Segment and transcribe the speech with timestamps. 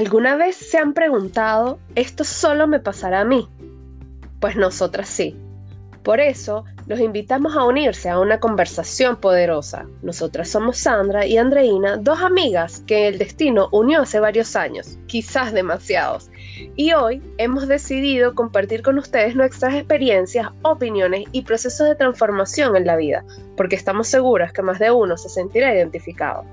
[0.00, 3.46] ¿Alguna vez se han preguntado, ¿esto solo me pasará a mí?
[4.40, 5.36] Pues nosotras sí.
[6.02, 9.84] Por eso, los invitamos a unirse a una conversación poderosa.
[10.00, 15.52] Nosotras somos Sandra y Andreina, dos amigas que el destino unió hace varios años, quizás
[15.52, 16.30] demasiados.
[16.76, 22.86] Y hoy hemos decidido compartir con ustedes nuestras experiencias, opiniones y procesos de transformación en
[22.86, 23.22] la vida,
[23.54, 26.46] porque estamos seguras que más de uno se sentirá identificado.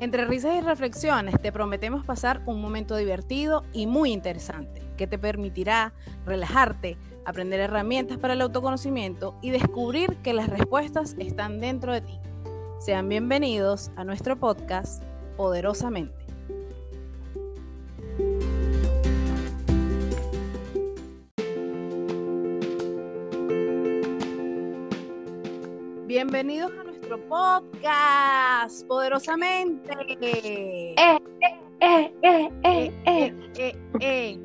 [0.00, 5.18] Entre risas y reflexiones te prometemos pasar un momento divertido y muy interesante que te
[5.18, 5.92] permitirá
[6.24, 12.20] relajarte, aprender herramientas para el autoconocimiento y descubrir que las respuestas están dentro de ti.
[12.78, 15.02] Sean bienvenidos a nuestro podcast
[15.36, 16.14] Poderosamente.
[26.06, 29.92] Bienvenidos a nuestro podcast Poderosamente.
[30.20, 31.18] Eh, eh,
[31.80, 32.92] eh, eh, eh, eh.
[33.06, 34.38] eh, eh, eh.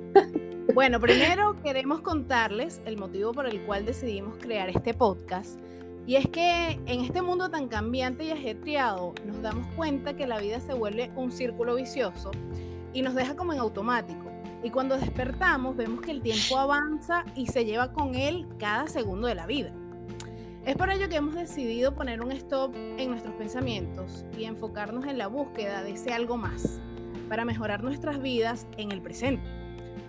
[0.74, 5.60] Bueno, primero queremos contarles el motivo por el cual decidimos crear este podcast.
[6.08, 10.40] Y es que en este mundo tan cambiante y ajetreado nos damos cuenta que la
[10.40, 12.32] vida se vuelve un círculo vicioso
[12.94, 14.32] y nos deja como en automático.
[14.64, 19.28] Y cuando despertamos vemos que el tiempo avanza y se lleva con él cada segundo
[19.28, 19.74] de la vida.
[20.66, 25.18] Es por ello que hemos decidido poner un stop en nuestros pensamientos y enfocarnos en
[25.18, 26.80] la búsqueda de ese algo más
[27.28, 29.64] para mejorar nuestras vidas en el presente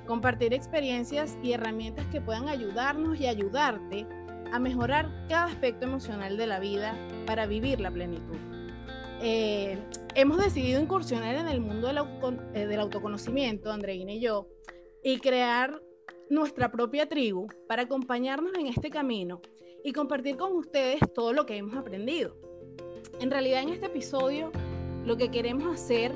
[0.07, 4.07] compartir experiencias y herramientas que puedan ayudarnos y ayudarte
[4.53, 6.95] a mejorar cada aspecto emocional de la vida
[7.27, 8.37] para vivir la plenitud.
[9.21, 9.79] Eh,
[10.15, 11.99] hemos decidido incursionar en el mundo del,
[12.55, 14.49] eh, del autoconocimiento, Andreina y yo,
[15.03, 15.81] y crear
[16.31, 19.41] nuestra propia tribu para acompañarnos en este camino
[19.85, 22.35] y compartir con ustedes todo lo que hemos aprendido.
[23.21, 24.51] En realidad en este episodio
[25.05, 26.11] lo que queremos hacer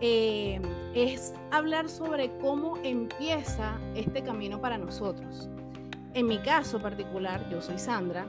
[0.00, 0.60] eh,
[0.94, 5.48] es hablar sobre cómo empieza este camino para nosotros.
[6.14, 8.26] En mi caso particular, yo soy Sandra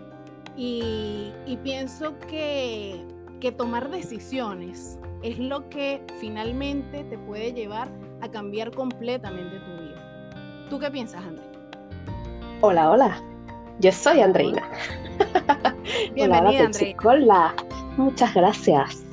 [0.56, 1.32] y,
[1.64, 3.02] pienso que,
[3.40, 7.90] que tomar decisiones es lo que finalmente te puede llevar
[8.22, 10.68] a cambiar completamente tu vida.
[10.70, 11.44] ¿Tú qué piensas, André?
[12.62, 13.33] Hola, hola.
[13.80, 14.64] Yo soy Andreina.
[16.16, 17.00] Bienvenida, Andreina.
[17.04, 17.56] Hola,
[17.98, 19.04] muchas gracias.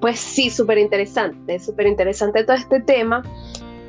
[0.00, 3.22] Pues sí, súper interesante, súper interesante todo este tema.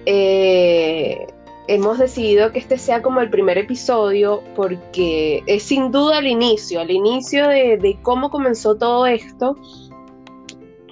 [0.06, 1.28] Eh,
[1.68, 6.81] hemos decidido que este sea como el primer episodio porque es sin duda el inicio,
[6.81, 9.57] el inicio de, cómo comenzó todo esto,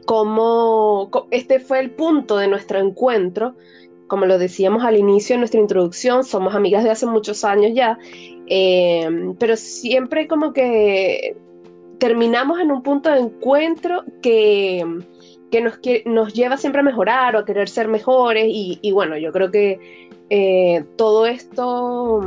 [0.06, 3.56] cómo este fue el punto de nuestro encuentro.
[4.08, 7.98] Como lo decíamos al inicio de nuestra introducción, somos amigas de hace muchos años ya,
[8.48, 11.36] eh, pero siempre como que
[12.00, 14.86] terminamos en un punto de encuentro que,
[15.62, 19.52] nos, nos lleva siempre a mejorar o a querer ser mejores y, bueno, yo creo
[19.52, 22.22] que eh, todo esto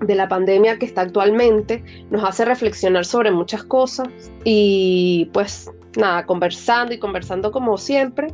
[0.00, 4.08] de la pandemia que está actualmente nos hace reflexionar sobre muchas cosas
[4.44, 8.28] y pues nada, conversando y conversando como siempre,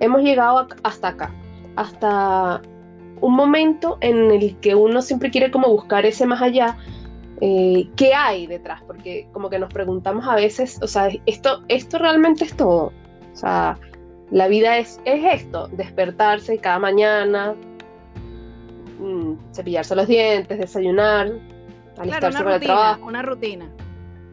[0.00, 1.34] hemos llegado hasta acá,
[1.76, 2.60] hasta
[3.24, 6.76] un momento en el que uno siempre quiere como buscar ese más allá,
[7.40, 11.96] eh, qué hay detrás, porque como que nos preguntamos a veces, o sea, esto, esto
[11.96, 12.92] realmente es todo.
[13.32, 13.78] O sea,
[14.30, 17.54] la vida es, es esto, despertarse cada mañana,
[19.00, 21.32] mm, cepillarse los dientes, desayunar,
[21.96, 23.06] alistarse para el trabajo.
[23.06, 23.66] Una rutina.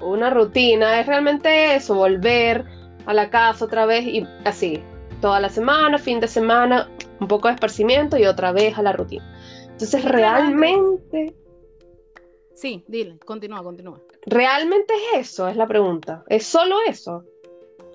[0.02, 2.66] Una rutina, es realmente eso, volver
[3.06, 4.84] a la casa otra vez y así,
[5.22, 6.90] toda la semana, fin de semana,
[7.22, 9.24] un poco de esparcimiento y otra vez a la rutina.
[9.70, 11.36] Entonces, realmente
[12.62, 14.00] Sí, dile, continúa, continúa.
[14.28, 15.48] ¿Realmente es eso?
[15.48, 16.24] Es la pregunta.
[16.28, 17.24] ¿Es solo eso?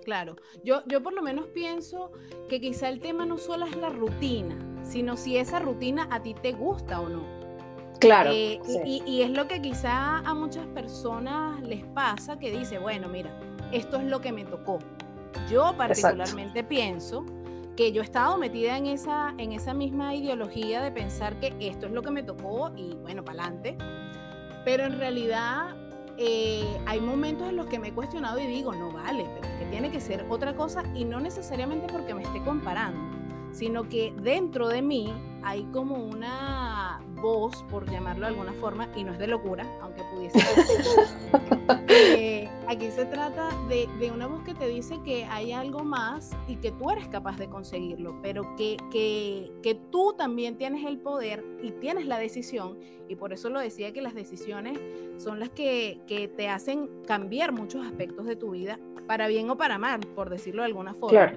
[0.05, 2.11] Claro, yo, yo por lo menos pienso
[2.49, 6.35] que quizá el tema no solo es la rutina, sino si esa rutina a ti
[6.35, 7.23] te gusta o no.
[8.01, 8.31] Claro.
[8.33, 13.31] Eh, y, es lo que quizá a muchas personas les pasa que dice, bueno, mira,
[13.71, 14.81] esto es lo que me tocó.
[15.49, 17.25] Yo particularmente pienso
[17.77, 21.87] que yo he estado metida en esa, en esa misma ideología de pensar que esto
[21.87, 23.77] es lo que me tocó y bueno, para adelante
[24.67, 25.77] pero en realidad
[26.19, 29.65] eh, hay momentos en los que me he cuestionado y digo, no vale, pero que
[29.67, 32.99] tiene que ser otra cosa y no necesariamente porque me esté comparando,
[33.53, 35.15] sino que dentro de mí
[35.45, 36.86] hay como una
[37.27, 41.07] voz, por llamarlo de alguna forma, y no es de locura, aunque pudiese ser.
[41.89, 46.57] Eh, aquí se trata de, una voz que te dice que hay algo más y
[46.57, 51.45] que tú eres capaz de conseguirlo, pero que, que, que tú también tienes el poder
[51.63, 52.79] y tienes la decisión,
[53.09, 54.79] y por eso lo decía que las decisiones
[55.17, 59.57] son las que, que te hacen cambiar muchos aspectos de tu vida, para bien o
[59.57, 61.33] para mal, por decirlo de alguna forma.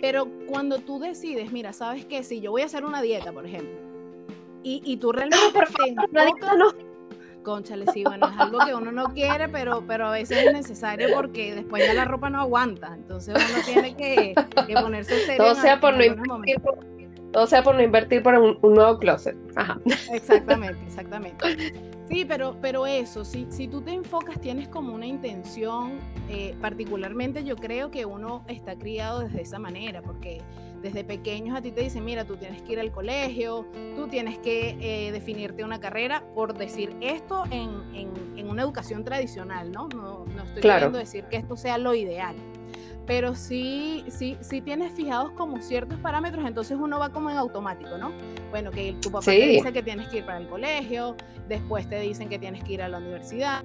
[0.00, 2.24] Pero cuando tú decides, mira, ¿sabes qué?
[2.24, 3.91] Si yo voy a hacer una dieta, por ejemplo,
[4.62, 5.46] y, y tú realmente
[6.56, 6.72] no,
[7.42, 11.08] Conchale, sí, bueno, es algo que uno no quiere, pero, pero a veces es necesario
[11.14, 12.94] porque después ya la ropa no aguanta.
[12.94, 14.34] Entonces uno tiene que,
[14.80, 15.42] ponerse serio.
[15.42, 16.60] Todo sea, por no invertir,
[17.32, 19.36] todo sea por no invertir para un, un nuevo closet.
[19.56, 19.80] Ajá.
[20.12, 21.72] Exactamente, exactamente.
[22.08, 25.98] Sí, pero, pero eso, si, si tú te enfocas, tienes como una intención,
[26.28, 30.42] eh, particularmente yo creo que uno está criado desde esa manera, porque
[30.82, 34.38] desde pequeños a ti te dicen, mira, tú tienes que ir al colegio, tú tienes
[34.38, 39.88] que eh, definirte una carrera, por decir esto en, en, una educación tradicional, ¿no?
[39.88, 42.36] No, no estoy queriendo decir que esto sea lo ideal
[43.06, 47.98] pero sí, sí, sí tienes fijados como ciertos parámetros, entonces uno va como en automático,
[47.98, 48.12] ¿no?
[48.50, 51.16] Bueno, que tu papá te dice que tienes que ir para el colegio,
[51.48, 53.64] después te dicen que tienes que ir a la universidad.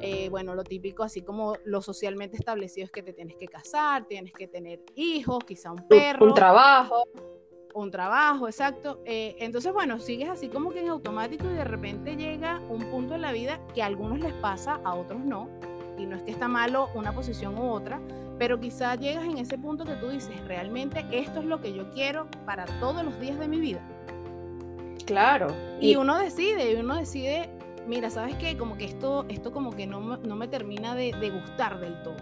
[0.00, 4.06] Eh, bueno, lo típico, así como lo socialmente establecido es que te tienes que casar,
[4.06, 6.26] tienes que tener hijos, quizá un perro.
[6.26, 7.04] Un, trabajo.
[7.74, 9.00] Un trabajo, exacto.
[9.04, 13.14] Eh, entonces, bueno, sigues así como que en automático y de repente llega un punto
[13.14, 15.48] en la vida que a algunos les pasa, a otros no.
[15.98, 18.00] Y no es que está malo una posición u otra,
[18.38, 21.90] pero quizá llegas en ese punto que tú dices, realmente esto es lo que yo
[21.90, 23.80] quiero para todos los días de mi vida.
[25.06, 25.48] Claro.
[25.80, 27.48] Y, uno decide, y uno decide,
[27.88, 28.56] mira, ¿sabes qué?
[28.56, 32.16] Como que esto, esto como que no, no me termina de, gustar del todo.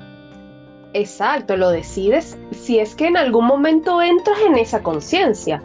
[0.93, 5.63] Exacto, lo decides si es que en algún momento entras en esa conciencia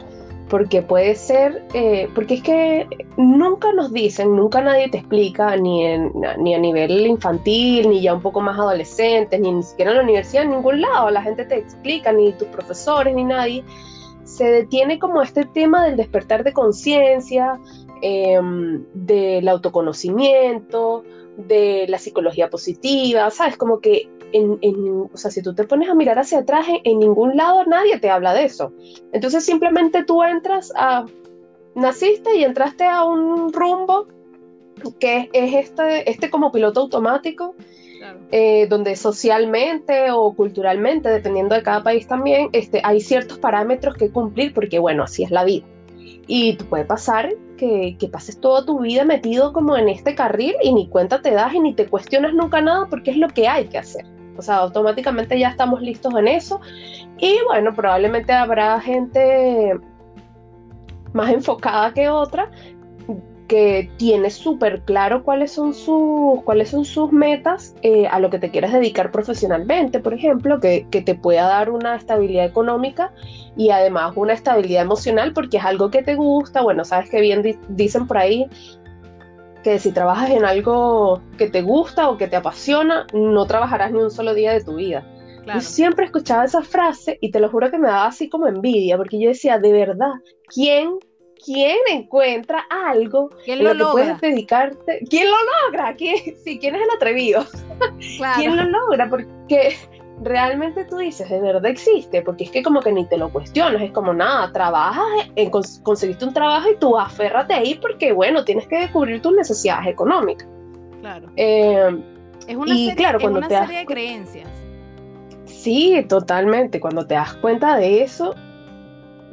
[0.50, 5.98] porque puede ser, eh, porque es que nunca nos dicen, nunca nadie te explica, ni,
[6.40, 10.04] ni a nivel infantil, ni ya un poco más adolescentes, ni, ni siquiera en la
[10.04, 13.64] universidad, en ningún lado, la gente te explica, ni tus profesores, ni nadie,
[14.26, 17.60] se detiene como este tema del despertar de conciencia,
[18.02, 21.04] em, del autoconocimiento,
[21.38, 23.58] de la psicología positiva, ¿sabes?
[23.58, 27.36] Como que en, o sea, si tú te pones a mirar hacia atrás, en, ningún
[27.36, 28.72] lado nadie te habla de eso.
[29.12, 31.06] Entonces simplemente tú entras a,
[31.76, 34.08] naciste y entraste a un rumbo
[35.00, 37.56] que es este, este como piloto automático,
[38.32, 44.10] eh, donde socialmente o culturalmente, dependiendo de cada país también, este, hay ciertos parámetros que
[44.10, 45.66] cumplir, porque bueno, así es la vida.
[46.28, 50.74] Y puede pasar que, que, pases toda tu vida metido como en este carril y
[50.74, 53.66] ni cuenta te das y ni te cuestionas nunca nada porque es lo que hay
[53.66, 54.06] que hacer.
[54.38, 56.60] O sea, automáticamente ya estamos listos en eso.
[57.18, 59.80] Y bueno, probablemente habrá gente
[61.14, 62.50] más enfocada que otra
[63.52, 68.40] que tiene súper claro cuáles son sus, cuáles son sus metas eh, a lo que
[68.40, 73.12] te quieres dedicar profesionalmente, por ejemplo, que, que, te pueda dar una estabilidad económica
[73.58, 76.62] y además una estabilidad emocional porque es algo que te gusta.
[76.62, 78.48] Bueno, sabes que bien dicen por ahí
[79.66, 84.00] que si trabajas en algo que te gusta o que te apasiona, no trabajarás ni
[84.00, 85.06] un solo día de tu vida.
[85.46, 88.96] Yo siempre escuchaba esa frase y te lo juro que me daba así como envidia,
[88.96, 90.14] porque yo decía, de verdad,
[90.48, 91.00] ¿quién,
[91.44, 95.06] quién encuentra algo ¿Quién lo, que puedes dedicarte?
[95.10, 95.96] ¿Quién lo logra?
[95.96, 97.46] ¿Quién, sí, ¿quién es el atrevido?
[98.36, 99.10] ¿Quién lo logra?
[99.10, 99.76] Porque
[100.22, 103.82] realmente tú dices, de verdad existe, porque es que como que ni te lo cuestionas,
[103.82, 105.04] es como nada, trabajas,
[105.84, 110.48] conseguiste un trabajo y tú aférrate ahí porque bueno, tienes que descubrir tus necesidades económicas.
[111.02, 111.28] Claro.
[111.36, 112.00] Eh,
[112.48, 114.50] es una, serie, claro, cuando una serie de creencias.
[115.46, 118.36] Sí, totalmente, cuando te das cuenta de eso,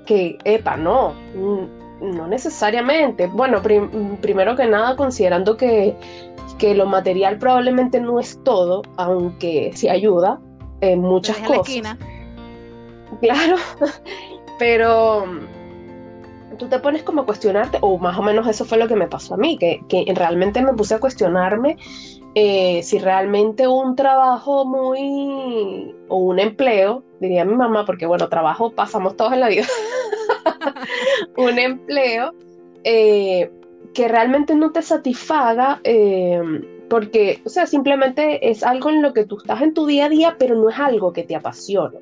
[0.07, 3.27] que, epa, no, mm, no necesariamente.
[3.27, 5.95] Bueno, primero que nada, considerando que,
[6.59, 10.41] que lo material probablemente no es todo, aunque sí ayuda,
[10.81, 11.83] en muchas cosas.
[13.21, 13.57] Claro,
[14.59, 15.27] pero
[16.59, 19.07] tú te pones como a cuestionarte, o más o menos eso fue lo que me
[19.07, 21.77] pasó a mí, que, que realmente me puse a cuestionarme
[22.35, 28.71] eh, si realmente un trabajo muy, o un empleo, diría mi mamá, porque bueno, trabajo
[28.71, 29.67] pasamos todos en la vida,
[31.37, 32.33] un empleo
[32.85, 33.51] eh,
[33.95, 35.81] que realmente no te satisfaga.
[35.85, 36.41] Eh,
[36.89, 40.09] porque, o sea, simplemente es algo en lo que tú estás en tu día a
[40.09, 41.99] día, pero no es algo que te apasiona,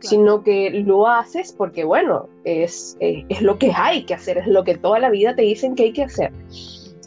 [0.00, 4.64] sino que lo haces porque, bueno, es, es, lo que hay que hacer, es lo
[4.64, 6.32] que toda la vida te dicen que hay que hacer.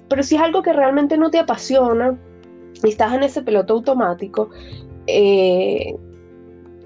[0.10, 2.18] Pero si es algo que realmente no te apasiona
[2.84, 4.50] y estás en ese piloto automático,
[5.08, 5.96] eh,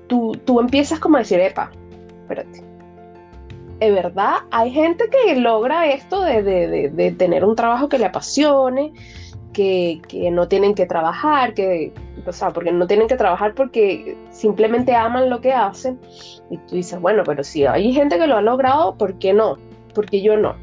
[0.08, 1.72] tú, tú empiezas como a decir, epa,
[2.22, 2.64] espérate.
[3.80, 8.06] De verdad, hay gente que logra esto de, de, de tener un trabajo que le
[8.06, 8.94] apasione,
[9.58, 11.92] que, no tienen que trabajar, que,
[12.26, 16.00] o sea, porque no tienen que trabajar porque simplemente aman lo que hacen.
[16.52, 19.58] Y tú dices, bueno, pero si hay gente que lo ha logrado, ¿por qué no?
[19.96, 20.56] Porque yo no.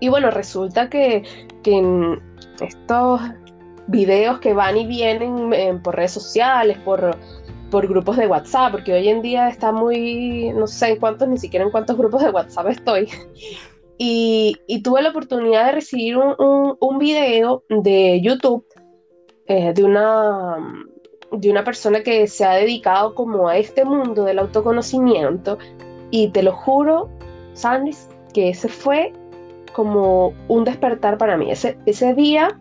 [0.00, 1.24] Y bueno, resulta que,
[1.64, 2.22] en
[2.60, 3.20] estos
[3.88, 7.16] videos que van y vienen por redes sociales, por,
[7.70, 11.38] por grupos de WhatsApp, porque hoy en día está muy, no sé en cuántos, ni
[11.38, 13.10] siquiera en cuántos grupos de WhatsApp estoy.
[13.98, 18.64] Y, tuve la oportunidad de recibir un, un, video de YouTube
[19.46, 20.84] eh, de, una,
[21.32, 25.58] de una persona que se ha dedicado como a este mundo del autoconocimiento.
[26.10, 27.08] Y te lo juro,
[27.54, 29.12] Sandis, que ese fue
[29.72, 31.50] como un despertar para mí.
[31.50, 32.58] Ese, ese día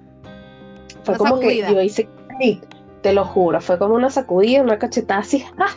[1.04, 2.62] fue como que yo hice clic,
[3.02, 5.46] te lo juro, fue como una sacudida, una cachetada así.
[5.58, 5.70] ¡ah!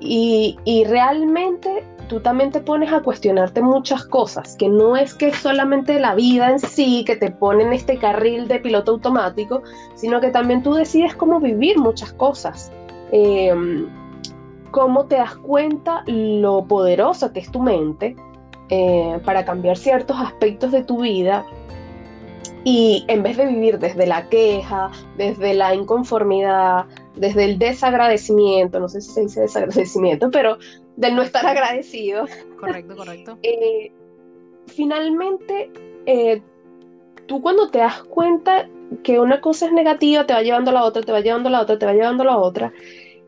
[0.00, 5.32] Y, y, realmente tú también te pones a cuestionarte muchas cosas, que no es que
[5.32, 9.62] solamente la vida en sí que te pone en este carril de piloto automático,
[9.94, 12.72] sino que también tú decides cómo vivir muchas cosas.
[13.12, 13.88] Em,
[14.70, 18.16] cómo te das cuenta lo poderosa que es tu mente
[18.70, 21.46] eh, para cambiar ciertos aspectos de tu vida
[22.64, 28.88] y en vez de vivir desde la queja, desde la inconformidad, desde el desagradecimiento, no
[28.88, 30.58] sé si se dice desagradecimiento, pero
[30.96, 32.26] del no estar agradecido.
[32.58, 33.38] Correcto, correcto.
[33.42, 33.92] Eh,
[34.66, 35.70] finalmente,
[36.06, 36.40] eh,
[37.26, 38.68] tú cuando te das cuenta
[39.02, 41.52] que una cosa es negativa, te va llevando a la otra, te va llevando a
[41.52, 42.72] la otra, te va llevando a la otra,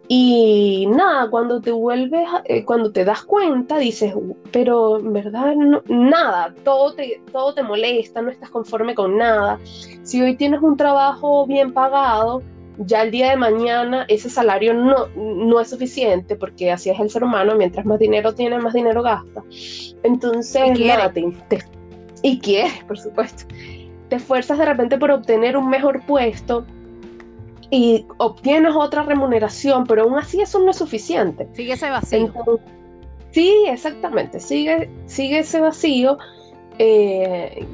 [0.08, 4.14] y nada, cuando te vuelves, eh, cuando te das cuenta, dices,
[4.52, 5.54] pero en verdad
[5.88, 9.58] nada, todo te, todo te molesta, no estás conforme con nada.
[10.04, 12.42] Si hoy tienes un trabajo bien pagado,
[12.78, 17.11] ya el día de mañana ese salario no, no es suficiente, porque así es el
[17.11, 19.42] ser humano, mientras más dinero tiene, más dinero gasta.
[20.02, 21.12] Entonces, y nada,
[22.23, 23.45] y quieres, por supuesto.
[24.09, 26.64] Te esfuerzas de repente por obtener un mejor puesto
[27.71, 31.49] y obtienes otra remuneración, pero aún así eso no es suficiente.
[31.52, 32.33] Sigue ese vacío.
[33.30, 36.18] sí, exactamente, sigue, sigue ese vacío,
[36.78, 37.66] eh,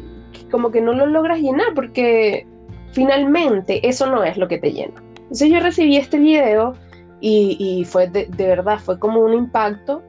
[0.51, 2.47] como que no lo logras llenar porque
[2.93, 5.03] finalmente eso no es lo que te llena.
[5.17, 6.75] Entonces yo recibí este video
[7.21, 10.03] y, fue de, verdad, fue como un impacto.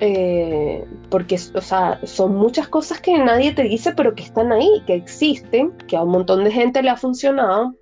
[0.00, 4.82] Eh, porque o sea, son muchas cosas que nadie te dice, pero que están ahí,
[4.86, 7.74] que existen, que a un montón de gente le ha funcionado,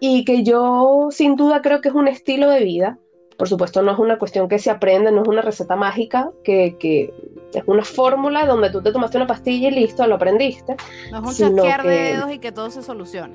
[0.00, 2.98] y que yo sin duda creo que es un estilo de vida.
[3.36, 6.76] Por supuesto, no es una cuestión que se aprende, no es una receta mágica, que,
[6.80, 7.14] que
[7.54, 10.76] es una fórmula donde tú te tomaste una pastilla y listo, lo aprendiste.
[11.10, 13.34] No es un chasquear de dedos y que todo se solucione.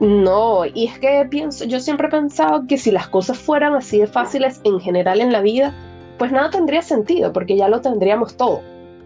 [0.00, 3.98] No, y es que pienso, yo siempre he pensado que si las cosas fueran así
[3.98, 5.72] de fáciles en general en la vida,
[6.18, 8.60] pues nada tendría sentido, porque ya lo tendríamos todo.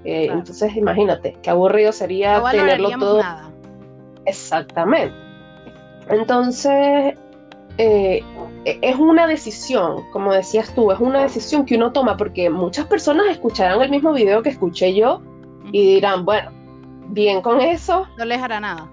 [0.05, 3.23] Eh, entonces, imagínate, qué aburrido sería tenerlo todo.
[3.23, 3.51] Nada.
[4.25, 5.15] Exactamente.
[6.09, 7.15] Entonces,
[7.77, 8.23] eh,
[8.83, 13.27] es una decisión, como decías tú, es una decisión que uno toma porque muchas personas
[13.29, 15.23] escucharán el mismo video que escuché yo
[15.73, 16.51] y dirán, bueno,
[17.09, 18.07] bien con eso.
[18.17, 18.91] No les hará nada.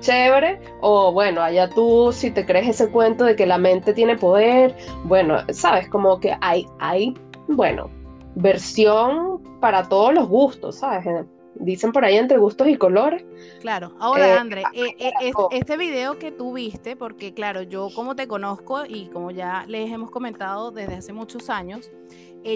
[0.00, 4.16] Chévere, o bueno, allá tú si te crees ese cuento de que la mente tiene
[4.16, 7.14] poder, bueno, sabes, como que hay, hay,
[7.48, 7.90] bueno,
[8.34, 11.26] versión para todos los gustos, ¿sabes?
[11.54, 13.24] Dicen por ahí entre gustos y colores.
[13.60, 18.16] Claro, ahora eh, André, eh, eh, este video que tú viste, porque claro, yo como
[18.16, 21.90] te conozco y como ya les hemos comentado desde hace muchos años,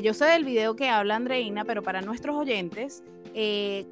[0.02, 3.04] yo sé del video que habla Andreina, pero para nuestros oyentes,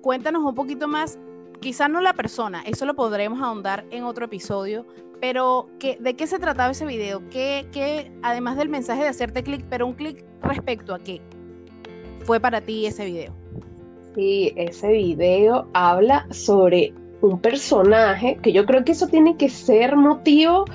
[0.01, 1.19] cuéntanos un poquito más,
[1.61, 4.87] quizás no la persona, eso lo podremos ahondar en otro episodio,
[5.21, 7.23] pero ¿qué, ¿de qué se trataba ese video?
[7.31, 11.21] ¿Qué, qué, además del mensaje de hacerte clic, pero un clic respecto a qué
[12.25, 13.35] fue para ti ese video?
[14.14, 16.92] Sí, ese video habla sobre
[17.23, 20.66] un personaje que yo creo que eso tiene que ser motivo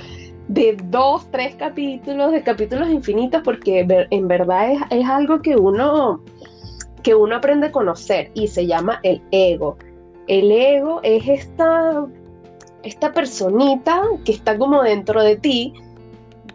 [0.47, 6.23] de dos, tres capítulos, de capítulos infinitos, porque en verdad es, algo que uno,
[7.03, 9.77] que uno aprende a conocer y se llama el ego.
[10.27, 12.07] El ego es esta,
[12.83, 15.73] esta personita que está como dentro de ti,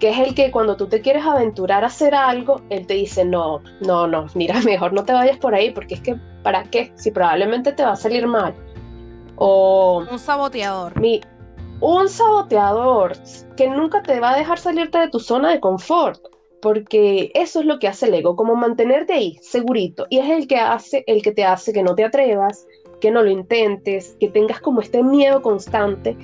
[0.03, 3.25] que es el que cuando tú te quieres aventurar a hacer algo, él te dice,
[3.25, 6.91] no, no, no, mira, mejor no te vayas por ahí, porque es que, ¿para qué?
[6.97, 8.53] Si probablemente te va a salir mal.
[9.37, 10.05] O...
[10.11, 11.01] Un saboteador.
[11.01, 11.21] Mi,
[11.81, 13.13] un saboteador
[13.57, 16.21] que nunca te va a dejar salirte de tu zona de confort,
[16.61, 20.49] porque eso es lo que hace el ego, como mantenerte ahí, segurito, y es el
[20.49, 22.67] que hace, el que te hace que no te atrevas,
[23.01, 26.17] que no lo intentes, que tengas como este miedo constante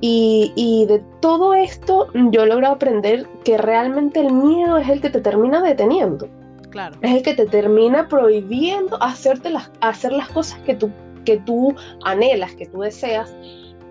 [0.00, 5.10] y, de todo esto yo he logrado aprender que realmente el miedo es el que
[5.10, 6.28] te termina deteniendo.
[6.70, 6.96] Claro.
[7.00, 10.90] Es el que te termina prohibiendo hacerte las, hacer las cosas que tú,
[11.24, 11.74] que tú
[12.04, 13.34] anhelas, que tú deseas.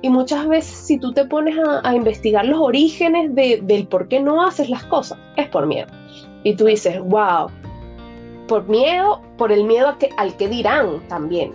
[0.01, 4.19] Y muchas veces si tú te pones a, investigar los orígenes de, del por qué
[4.19, 5.87] no haces las cosas, es por miedo.
[6.43, 7.47] Y tú dices, wow,
[8.47, 11.53] por miedo, por el miedo que, al que dirán también.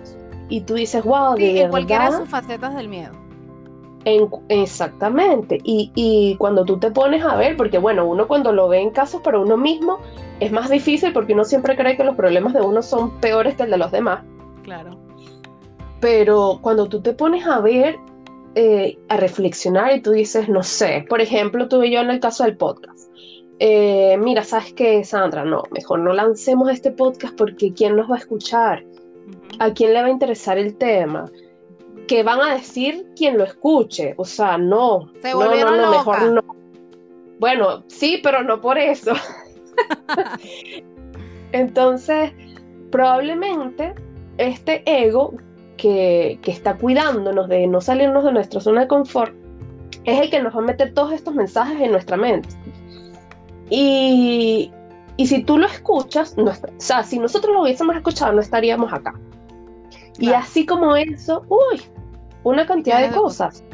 [0.49, 3.13] Y tú dices, wow, de cualquiera de sus facetas del miedo
[4.05, 5.59] exactamente.
[5.65, 8.91] Y, y, cuando tú te pones a ver, porque bueno, uno cuando lo ve en
[8.91, 9.99] casos para uno mismo
[10.41, 13.65] es más difícil porque uno siempre cree que los problemas de uno son peores que
[13.65, 14.25] el de los demás.
[14.63, 14.99] Claro.
[16.01, 17.99] Pero cuando tú te pones a ver,
[18.55, 22.45] eh, a reflexionar y tú dices, no sé, por ejemplo, tuve yo en el caso
[22.45, 23.11] del podcast.
[23.59, 25.45] Eh, mira, ¿sabes qué, Sandra?
[25.45, 28.83] No, mejor no lancemos este podcast porque ¿quién nos va a escuchar?
[29.59, 31.31] ¿A quién le va a interesar el tema?
[32.11, 34.15] ¿Qué van a decir quien lo escuche?
[34.17, 35.13] O sea, no.
[35.23, 36.43] Se no, no, no, mejor no.
[37.39, 39.13] Bueno, sí, pero no por eso.
[41.53, 42.33] Entonces,
[42.91, 43.95] probablemente
[44.39, 45.35] este ego
[45.77, 49.33] que, está cuidándonos de no salirnos de nuestra zona de confort
[50.03, 52.49] es el que nos va a meter todos estos mensajes en nuestra mente.
[53.71, 54.73] Y,
[55.17, 59.15] si tú lo escuchas, o sea, si nosotros lo hubiésemos escuchado, no estaríamos acá.
[60.19, 61.81] Y así como eso, uy,
[62.45, 63.65] una cantidad de, cosas.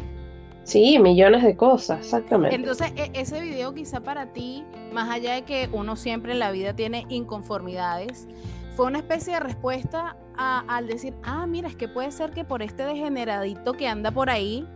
[0.64, 2.56] Sí, millones de cosas, exactamente.
[2.56, 6.50] Entonces, e, ese video quizá para ti, más allá de que uno siempre en la
[6.50, 8.26] vida tiene inconformidades,
[8.74, 12.62] fue una especie de respuesta al decir, ah, mira, es que puede ser que por
[12.62, 14.68] este degeneradito que anda por ahí,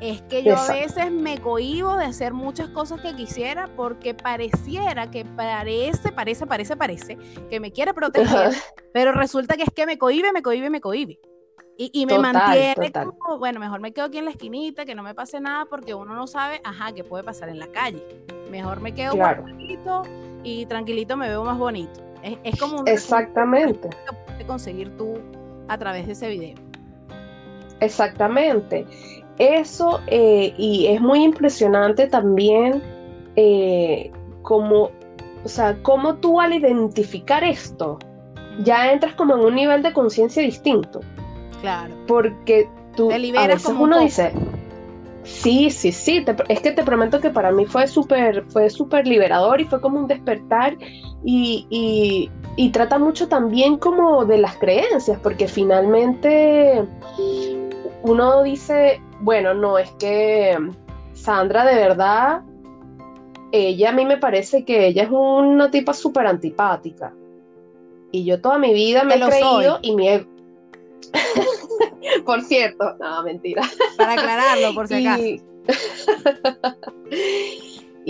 [0.00, 5.10] es que yo a veces me cohibo de hacer muchas cosas que quisiera porque pareciera
[5.10, 7.18] que parece, parece, parece, parece
[7.50, 8.52] que me quiere proteger,
[8.92, 11.18] pero resulta que es que me cohibe, me cohibe, me cohibe.
[11.80, 15.14] Y, me mantiene como, bueno, mejor me quedo aquí en la esquinita, que no me
[15.14, 18.02] pase nada, porque uno no sabe, ajá, qué puede pasar en la calle.
[18.50, 20.02] Mejor me quedo tranquilito
[20.42, 22.00] y tranquilito me veo más bonito.
[22.42, 23.90] Es, como un Exactamente.
[23.90, 25.14] que puedes conseguir tú
[25.68, 26.56] a través de ese video.
[27.78, 28.84] Exactamente.
[29.38, 32.82] Eso, eh, y es muy impresionante también
[33.36, 34.10] eh,
[34.42, 34.90] como,
[35.44, 38.00] o sea, cómo tú al identificar esto,
[38.64, 41.02] ya entras como en un nivel de conciencia distinto.
[41.60, 41.94] Claro.
[42.06, 44.32] Porque tú te liberas como uno dice,
[45.24, 49.60] sí, sí, sí, es que te prometo que para mí fue súper fue súper liberador
[49.60, 50.76] y fue como un despertar
[51.24, 56.84] y, y, trata mucho también como de las creencias, porque finalmente
[58.02, 60.56] uno dice, bueno, no, es que
[61.12, 62.42] Sandra de verdad,
[63.52, 67.12] ella a mí me parece que ella es una tipa súper antipática.
[68.10, 70.08] Y yo toda mi vida me he creído y mi
[72.28, 73.62] por cierto, no, mentira.
[73.96, 75.22] Para aclararlo, por si acaso.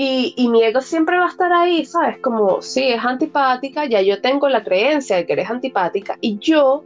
[0.00, 2.18] Y, y, mi ego siempre va a estar ahí, ¿sabes?
[2.18, 6.84] Como, sí, es antipática, ya yo tengo la creencia de que eres antipática y yo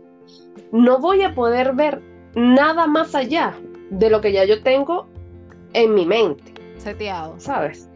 [0.72, 2.00] no voy a poder ver
[2.34, 3.54] nada más allá
[3.90, 5.08] de lo que ya yo tengo
[5.74, 6.54] en mi mente.
[6.78, 7.38] Seteado.
[7.38, 7.86] ¿Sabes?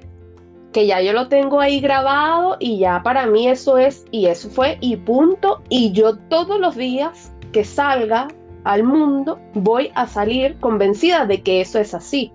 [0.74, 4.50] Que ya yo lo tengo ahí grabado y ya para mí eso es, y eso
[4.50, 5.62] fue, y punto.
[5.70, 8.28] Y yo todos los días que salga
[8.66, 12.32] al mundo, voy a salir convencida de que eso es así.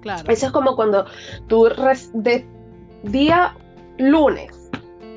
[0.00, 0.22] Claro.
[0.30, 1.04] Eso es como cuando
[1.46, 1.68] tú
[2.14, 2.46] de
[3.04, 3.54] día
[3.98, 4.70] lunes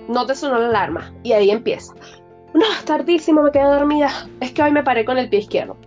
[0.08, 1.94] no te sonó la alarma y ahí empieza.
[2.54, 4.10] No, es tardísimo, me quedé dormida.
[4.42, 5.78] Es que hoy me paré con el pie izquierdo.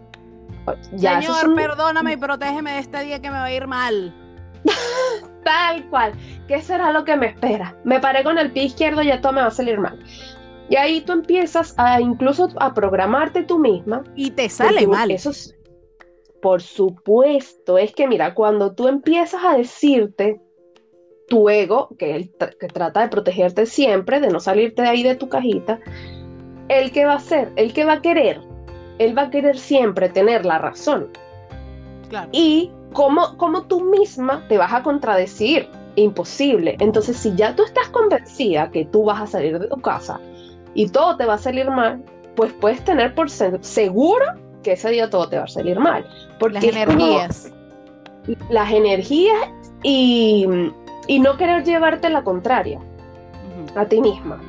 [0.93, 4.15] Ya, Señor, perdóname y protégeme de este día que me va a ir mal.
[5.45, 6.13] Tal cual.
[6.49, 7.75] ¿Qué será lo que me espera?
[7.85, 9.99] Me paré con el pie izquierdo y ya todo me va a salir mal.
[10.71, 14.05] Y ahí tú empiezas a incluso a programarte tú misma.
[14.15, 15.11] Y te sale mal.
[15.11, 15.59] Eso es,
[16.41, 20.41] por supuesto, es que mira, cuando tú empiezas a decirte
[21.29, 25.29] tu ego, que, que trata de protegerte siempre, de no salirte de ahí de tu
[25.29, 25.81] cajita,
[26.69, 28.41] el que va a hacer, el que va a querer,
[28.99, 31.11] él va a querer siempre tener la razón.
[32.09, 32.29] Claro.
[32.31, 36.77] Y cómo, cómo tú misma te vas a contradecir, imposible.
[36.79, 40.21] Entonces, si ya tú estás convencida que tú vas a salir de tu casa
[40.75, 42.03] y todo te va a salir mal,
[42.37, 44.25] pues puedes tener por seguro
[44.63, 46.07] que ese día todo te va a salir mal.
[46.39, 47.53] Porque las energías.
[48.51, 49.49] las energías
[49.83, 50.47] y,
[51.07, 52.81] y, no querer llevarte la contraria
[53.75, 54.41] a ti misma.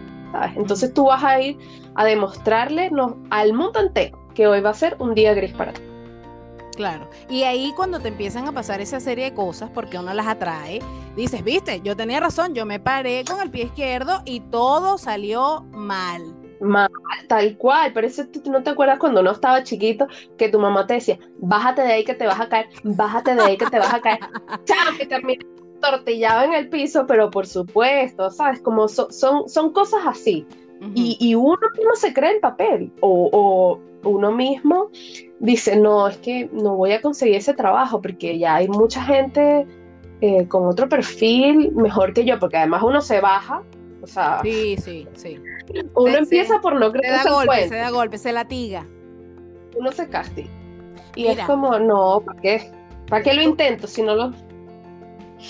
[0.55, 1.57] Entonces tú vas a ir
[1.95, 5.73] a demostrarle no, al mundo entero que hoy va a ser un día gris para
[5.73, 5.81] ti.
[6.81, 7.07] Claro.
[7.29, 10.79] Y ahí cuando te empiezan a pasar esa serie de cosas, porque uno las atrae,
[11.15, 15.61] dices, viste, yo tenía razón, yo me paré con el pie izquierdo y todo salió
[15.73, 16.23] mal.
[16.59, 16.89] Mal,
[17.27, 20.07] tal cual, pero eso tú no te acuerdas cuando uno estaba chiquito
[20.39, 23.41] que tu mamá te decía, bájate de ahí que te vas a caer, bájate de
[23.43, 24.19] ahí que te vas a caer.
[24.65, 25.45] Chao, que termina
[25.81, 28.59] tortillado en el piso, pero por supuesto, ¿sabes?
[28.59, 29.11] Como son,
[29.47, 30.47] son cosas así.
[30.95, 34.89] y, uno mismo se cree el papel, o, o uno mismo
[35.39, 39.65] dice, no, es que no voy a conseguir ese trabajo porque ya hay mucha gente
[40.21, 43.63] eh, con otro perfil mejor que yo, porque además uno se baja,
[44.01, 44.39] o sea...
[44.43, 45.39] Sí, sí, sí.
[45.95, 48.85] Uno empieza por no creer se da golpe, se da golpe, se latiga.
[49.77, 50.49] Uno se castiga.
[51.15, 52.71] Y es como, no, ¿para qué?
[53.07, 54.31] ¿Para qué lo intento si no lo...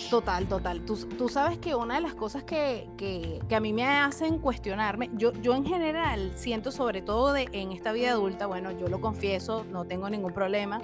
[0.10, 0.82] Total, total.
[0.86, 5.54] Tú, sabes que una de las cosas que, a mí me hacen cuestionarme, yo, yo
[5.56, 9.86] en general siento sobre todo de, en esta vida adulta, bueno, yo lo confieso, no
[9.86, 10.82] tengo ningún problema.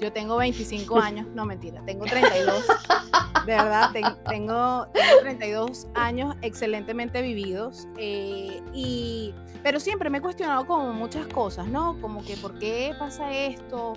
[0.00, 2.64] Yo tengo 25 años, no mentira, tengo 32.
[3.46, 4.86] De verdad, tengo, tengo,
[5.22, 7.88] 32 años excelentemente vividos.
[7.96, 12.00] Eh, y, pero siempre me he cuestionado como muchas cosas, ¿no?
[12.00, 13.94] Como que por qué pasa esto,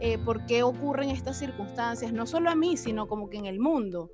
[0.00, 3.58] eh, por qué ocurren estas circunstancias, no solo a mí, sino como que en el
[3.58, 4.10] mundo.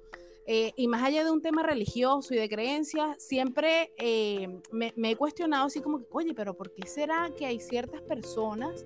[0.46, 5.16] Eh, y más allá de un tema religioso y de creencias, siempre eh, me, he
[5.16, 8.84] cuestionado así como, oye, pero ¿por qué será que hay ciertas personas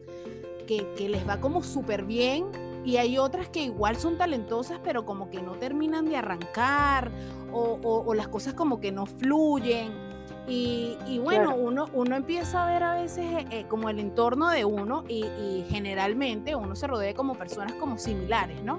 [0.67, 2.47] que, que les va como súper bien
[2.85, 7.11] y hay otras que igual son talentosas, pero como que no terminan de arrancar
[7.53, 10.06] o, o, las cosas como que no fluyen?
[10.49, 14.65] Y, bueno, uno, uno empieza a ver a veces eh, eh, como el entorno de
[14.65, 18.79] uno y, generalmente uno se rodea como personas como similares, ¿no?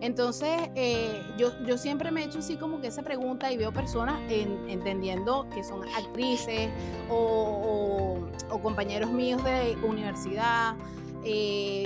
[0.00, 3.72] Entonces, eh, yo, yo siempre me he hecho así como que esa pregunta y veo
[3.72, 6.68] personas entendiendo que son actrices
[7.10, 8.18] o,
[8.62, 10.74] compañeros míos de universidad,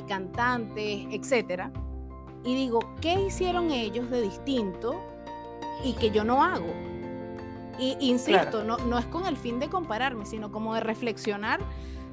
[0.06, 1.72] cantantes, etcétera.
[2.44, 5.00] Y digo, ¿qué hicieron ellos de distinto
[5.84, 6.72] y que yo no hago?
[7.78, 11.60] Y insisto, no, no es con el fin de compararme, sino como de reflexionar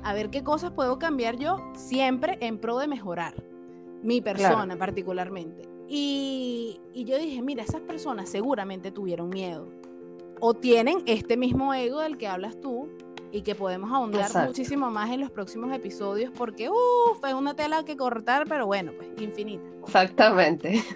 [0.04, 3.34] a ver qué cosas puedo cambiar yo siempre en pro de mejorar
[4.04, 5.68] mi persona particularmente.
[5.88, 9.68] Y, y, yo dije, mira, esas personas seguramente tuvieron miedo
[10.40, 12.90] o tienen este mismo ego del que hablas tú
[13.36, 17.84] y que podemos ahondar muchísimo más en los próximos episodios porque, uff, es una tela
[17.84, 19.68] que cortar, pero bueno, pues infinita.
[19.84, 20.82] Exactamente.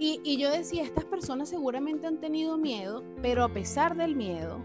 [0.00, 4.60] Y, y, yo decía, estas personas seguramente han tenido miedo, pero a pesar del miedo,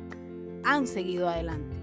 [0.63, 1.75] han seguido adelante.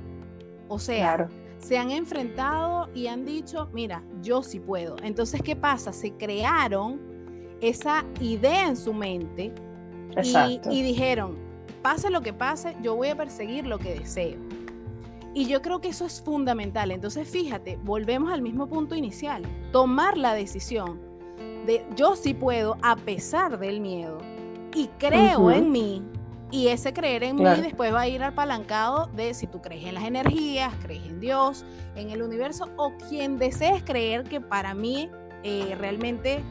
[0.69, 4.95] O sea, se han enfrentado y han dicho, mira, yo sí puedo.
[5.03, 5.93] Entonces, ¿qué pasa?
[5.93, 7.01] Se crearon
[7.61, 9.53] esa idea en su mente
[10.23, 11.37] y, y dijeron,
[11.83, 14.39] pase lo que pase, yo voy a perseguir lo que deseo.
[15.33, 16.91] Y yo creo que eso es fundamental.
[16.91, 19.43] Entonces, fíjate, volvemos al mismo punto inicial.
[19.73, 21.01] Tomar la decisión
[21.67, 24.19] de yo sí puedo a pesar del miedo
[24.75, 26.03] y creo en mí.
[26.53, 29.95] Y ese creer en mí después va a ir apalancado de si tú crees en
[29.95, 31.65] las energías, crees en Dios,
[31.95, 35.09] en el universo o quien desees creer que para mí
[35.45, 36.43] eh, realmente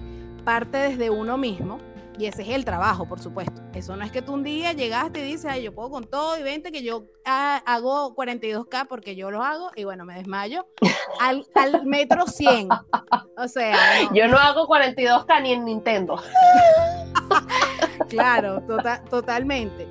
[0.45, 1.79] parte desde uno mismo
[2.19, 3.61] y ese es el trabajo, por supuesto.
[3.73, 6.37] Eso no es que tú un día llegaste y dices, ay, yo puedo con todo
[6.37, 10.67] y vente que yo ah, hago 42K porque yo lo hago y bueno, me desmayo
[11.21, 11.45] al,
[11.85, 12.67] metro 100.
[13.37, 14.11] O sea.
[14.13, 16.21] Yo no hago 42K ni en Nintendo.
[18.09, 19.87] claro, tota-, totalmente.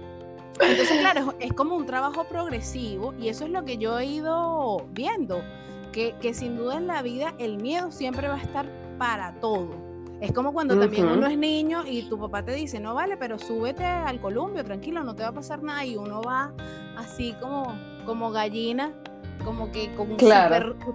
[0.60, 4.86] Entonces, claro, es, como un trabajo progresivo y eso es lo que yo he ido
[4.90, 5.42] viendo,
[5.92, 9.87] que, que sin duda en la vida el miedo siempre va a estar para todo
[10.20, 13.38] es como cuando también uno es niño y tu papá te dice, no vale, pero
[13.38, 15.84] súbete al columpio, tranquilo, no te va a pasar nada.
[15.84, 16.52] Y uno va
[16.96, 18.92] así como, como gallina,
[19.44, 20.18] como que con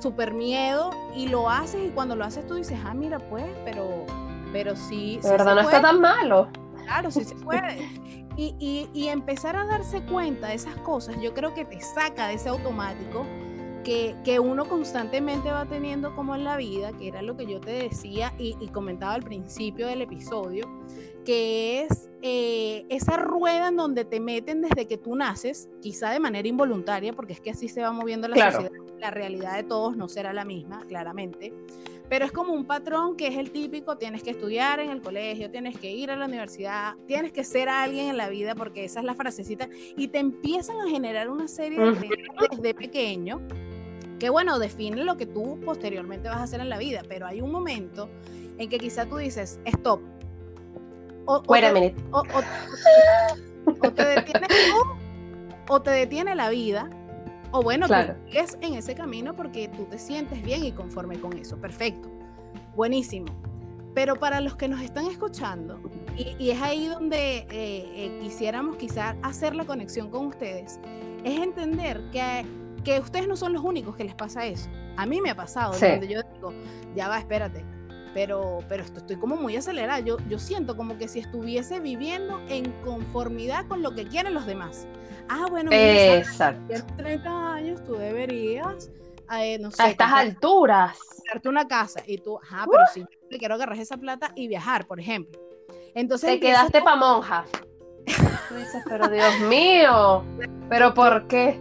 [0.01, 4.05] super, miedo y lo haces y cuando lo haces tú dices, ah, mira, pues, pero,
[4.51, 5.19] pero sí.
[5.23, 6.49] De verdad no está tan malo.
[6.83, 7.77] Claro, sí se puede.
[8.35, 12.27] Y, y, y empezar a darse cuenta de esas cosas, yo creo que te saca
[12.27, 13.25] de ese automático
[13.83, 17.71] que, uno constantemente va teniendo como en la vida, que era lo que yo te
[17.71, 20.67] decía y, comentaba al principio del episodio,
[21.25, 26.19] que es eh, esa rueda en donde te meten desde que tú naces, quizá de
[26.19, 29.95] manera involuntaria, porque es que así se va moviendo la sociedad, la realidad de todos
[29.95, 31.53] no será la misma, claramente,
[32.09, 35.49] pero es como un patrón que es el típico, tienes que estudiar en el colegio,
[35.49, 38.99] tienes que ir a la universidad, tienes que ser alguien en la vida, porque esa
[38.99, 42.09] es la frasecita, y te empiezan a generar una serie de
[42.51, 43.41] desde pequeño
[44.23, 47.41] que bueno, define lo que tú posteriormente vas a hacer en la vida, pero hay
[47.41, 48.09] un momento
[48.57, 49.99] en que quizá tú dices, stop.
[51.25, 51.93] O, o, te,
[53.81, 54.47] o, te detiene
[55.67, 56.89] o, te detiene la vida,
[57.51, 58.13] o bueno, claro.
[58.13, 61.57] tú sigues en ese camino porque tú te sientes bien y conforme con eso.
[61.57, 62.09] Perfecto.
[62.77, 63.27] Buenísimo.
[63.93, 65.81] Pero para los que nos están escuchando,
[66.15, 70.79] y, es ahí donde eh, eh, quisiéramos quizás hacer la conexión con ustedes,
[71.25, 72.45] es entender que
[72.83, 74.69] que ustedes no son los únicos que les pasa eso.
[74.97, 76.53] A mí me ha pasado, donde yo digo,
[76.95, 77.65] ya va, espérate,
[78.13, 79.99] pero, pero estoy como muy acelerada.
[79.99, 84.45] Yo, yo siento como que si estuviese viviendo en conformidad con lo que quieren los
[84.45, 84.87] demás.
[85.29, 86.73] Ah, bueno, mira, Exacto.
[86.97, 88.91] 30 años tú deberías,
[89.37, 90.97] eh, no sé, a estas alturas,
[91.31, 94.85] darte una casa y tú, ajá, pero si yo quiero agarrar esa plata y viajar,
[94.85, 95.41] por ejemplo.
[95.95, 97.45] Entonces te quedaste pa' monja.
[98.49, 100.23] Tú dices, pero Dios mío,
[100.69, 101.59] pero ¿por qué?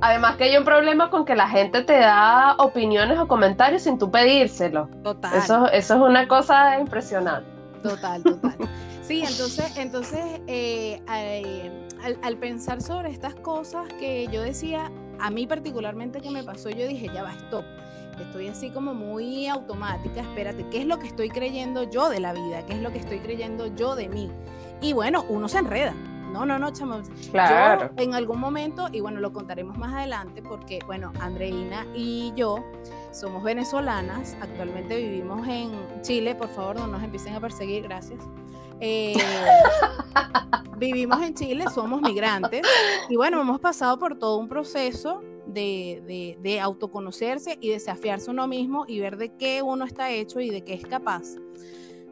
[0.00, 3.98] Además que hay un problema con que la gente te da opiniones o comentarios sin
[3.98, 4.88] tú pedírselo.
[5.02, 5.34] Total.
[5.36, 7.48] Eso, eso es una cosa impresionante.
[7.82, 8.56] Total, total.
[9.02, 15.46] Sí, entonces, entonces eh, al, al, pensar sobre estas cosas que yo decía, a mí
[15.46, 17.64] particularmente que me pasó, yo dije, ya va, stop.
[18.20, 22.32] Estoy así como muy automática, espérate, ¿qué es lo que estoy creyendo yo de la
[22.32, 22.64] vida?
[22.66, 24.30] ¿Qué es lo que estoy creyendo yo de mí?
[24.80, 25.94] Y bueno, uno se enreda,
[26.36, 27.00] no, no, no, chamo.
[27.30, 27.90] Claro.
[27.96, 32.62] Yo en algún momento, y bueno, lo contaremos más adelante, porque, bueno, Andreina y yo
[33.10, 35.72] somos venezolanas, actualmente vivimos en
[36.02, 38.20] Chile, por favor, no nos empiecen a perseguir, gracias.
[38.80, 39.14] Eh,
[40.76, 42.60] vivimos en Chile, somos migrantes,
[43.08, 48.46] y bueno, hemos pasado por todo un proceso de, de, de, autoconocerse y desafiarse uno
[48.46, 51.36] mismo y ver de qué uno está hecho y de qué es capaz.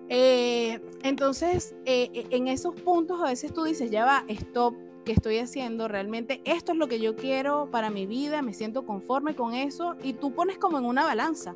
[0.09, 5.13] Eh, entonces, eh, e, en esos puntos a veces tú dices, ya va, stop, ¿qué
[5.13, 5.89] estoy haciendo?
[5.89, 9.97] Realmente esto es lo que yo quiero para mi vida, me siento conforme con eso
[10.03, 11.55] y tú pones como en una balanza.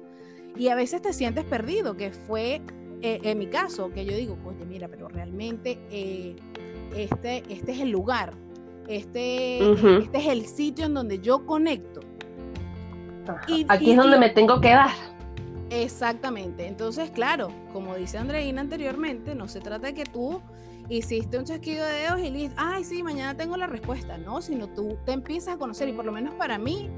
[0.56, 2.62] Y a veces te sientes perdido, que fue
[3.02, 5.78] eh, en mi caso, que yo digo, oye, mira, pero realmente
[6.96, 8.32] este, este es el lugar,
[8.88, 12.00] este, este es el sitio en donde yo conecto.
[13.46, 15.17] Y, Aquí es donde me tengo que dar.
[15.70, 16.66] Exactamente.
[16.66, 20.40] Entonces, claro, como dice Andreina anteriormente, no se trata de que tú
[20.88, 24.16] hiciste un chasquido de dedos y listo, ay, sí, mañana tengo la respuesta.
[24.18, 26.88] No, sino tú te empiezas a conocer y por lo menos para mí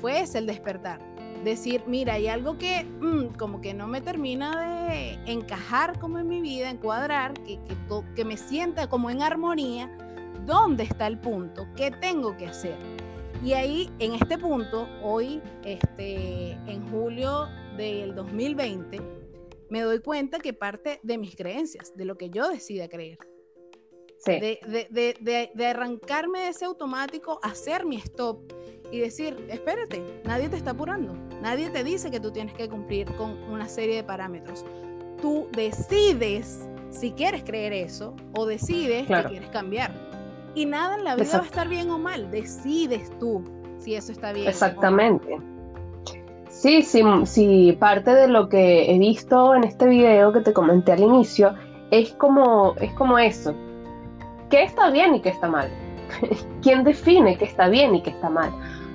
[0.00, 1.00] fue ese el despertar.
[1.44, 6.26] Decir, mira, hay algo que mm, como que no me termina de encajar como en
[6.26, 7.76] mi vida, encuadrar, que, que,
[8.16, 9.88] que me sienta como en armonía.
[10.44, 11.66] ¿Dónde está el punto?
[11.76, 12.76] ¿Qué tengo que hacer?
[13.44, 19.00] Y ahí, en este punto, hoy, este, en julio del 2020,
[19.68, 23.18] me doy cuenta que parte de mis creencias, de lo que yo decida creer.
[24.24, 24.58] De,
[24.88, 28.52] de, de, arrancarme de ese automático, hacer mi stop
[28.90, 33.06] y decir, espérate, nadie te está apurando, nadie te dice que tú tienes que cumplir
[33.14, 34.64] con una serie de parámetros.
[35.20, 39.92] Tú decides si quieres creer eso o decides que quieres cambiar.
[40.56, 43.44] Y nada en la vida va a estar bien o mal, decides tú
[43.78, 44.48] si eso está bien.
[44.48, 45.38] Exactamente.
[46.58, 50.92] Sí, sí, sí, parte de lo que he visto en este video que te comenté
[50.92, 51.54] al inicio
[51.90, 53.54] es como, es como eso.
[54.48, 55.68] ¿Qué está bien y qué está mal?
[56.62, 58.50] ¿Quién define qué está bien y qué está mal?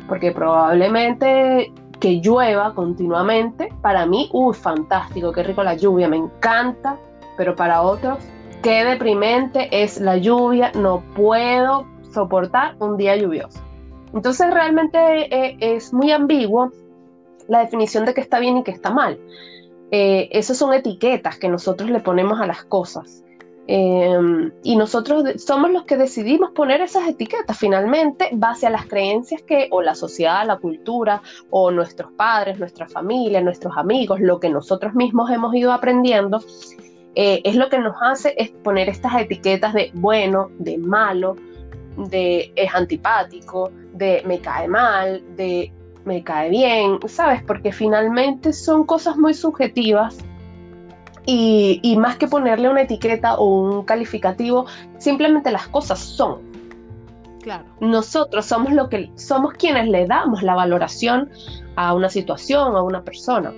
[0.07, 6.97] Porque probablemente que llueva continuamente, para mí, uy, fantástico, qué rico la lluvia, me encanta,
[7.37, 8.17] pero para otros,
[8.63, 13.61] qué deprimente es la lluvia, no puedo soportar un día lluvioso.
[14.15, 16.71] Entonces realmente eh, es muy ambiguo
[17.47, 19.19] la definición de qué está bien y qué está mal.
[19.91, 23.23] Eh, esas son etiquetas que nosotros le ponemos a las cosas.
[23.67, 29.43] Em, y nosotros somos los que decidimos poner esas etiquetas finalmente base a las creencias
[29.43, 34.49] que o la sociedad, la cultura o nuestros padres, nuestra familia, nuestros amigos, lo que
[34.49, 36.43] nosotros mismos hemos ido aprendiendo,
[37.15, 41.35] eh, es lo que nos hace es poner estas etiquetas de bueno, de malo,
[42.09, 45.71] de es antipático, de me cae mal, de
[46.05, 47.43] me cae bien, ¿sabes?
[47.43, 50.17] Porque finalmente son cosas muy subjetivas
[51.25, 54.65] y, más que ponerle una etiqueta o un calificativo,
[54.97, 56.39] simplemente las cosas son.
[57.41, 57.65] Claro.
[57.79, 61.29] Nosotros somos lo que somos quienes le damos la valoración
[61.75, 63.53] a una situación, a una persona.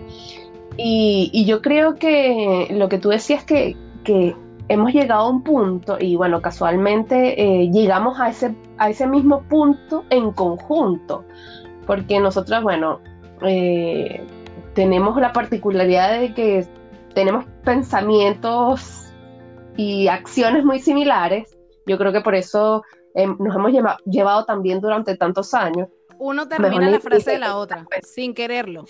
[0.77, 4.35] Y, yo creo que lo que tú decías que, que
[4.67, 9.43] hemos llegado a un punto, y bueno, casualmente eh, llegamos a ese, a ese mismo
[9.43, 11.25] punto en conjunto
[11.85, 12.99] porque nosotros, bueno,
[13.41, 14.25] eh,
[14.73, 16.67] tenemos la particularidad de que
[17.13, 19.11] tenemos pensamientos
[19.77, 21.55] y acciones muy similares.
[21.85, 22.83] Yo creo que por eso
[23.15, 23.71] em, nos hemos
[24.05, 25.89] llevado también durante tantos años.
[26.19, 28.85] Uno termina la frase de la otra, sin quererlo.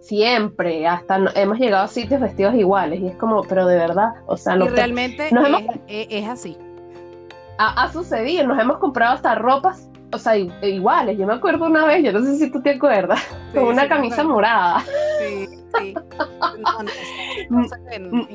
[0.00, 4.36] Siempre, hasta hemos llegado a sitios vestidos iguales y es como, pero de verdad, o
[4.36, 4.66] sea, no.
[4.66, 5.28] Y realmente
[5.86, 6.58] es, así.
[7.58, 11.18] Ha, ha, sucedido, nos hemos comprado hasta ropas o sea, iguales.
[11.18, 13.20] Yo me acuerdo una vez, yo no sé si tú te acuerdas,
[13.54, 14.84] con una camisa morada.
[15.18, 15.48] Sí,
[15.78, 15.94] sí.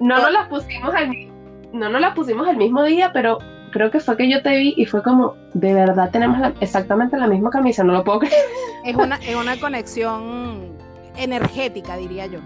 [0.01, 1.11] No, nos las pusimos al
[1.73, 3.39] no nos las pusimos el mismo día, pero
[3.71, 7.27] creo que fue que yo te vi y fue como, de verdad tenemos exactamente la
[7.27, 8.45] misma camisa, no lo puedo creer.
[8.85, 10.77] Es una, es una conexión
[11.17, 12.39] energética, diría yo.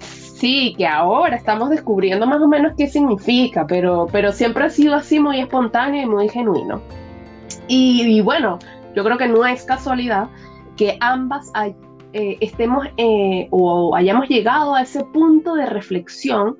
[0.00, 4.94] Sí, que ahora estamos descubriendo más o menos qué significa, pero, pero siempre ha sido
[4.94, 6.80] así muy espontáneo y muy genuino.
[7.68, 8.58] Y, bueno,
[8.94, 10.28] yo creo que no es casualidad
[10.76, 11.50] que ambas
[12.12, 16.56] eh, estemos eh, o hayamos llegado a ese punto de reflexión,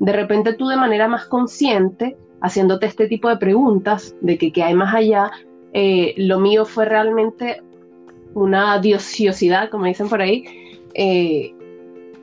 [0.00, 4.62] de repente tú de manera más consciente, haciéndote este tipo de preguntas de que qué
[4.62, 5.30] hay más allá,
[5.72, 7.62] eh, lo mío fue realmente
[8.34, 10.44] una diosiosidad, como dicen por ahí,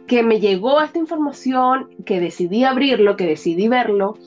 [0.08, 4.18] que me llegó esta información, que decidí abrirlo, que decidí verlo.